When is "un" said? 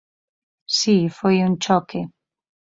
1.47-1.53